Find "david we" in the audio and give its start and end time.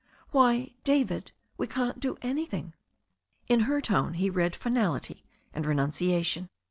0.83-1.67